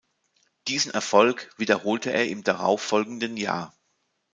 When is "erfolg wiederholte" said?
0.95-2.11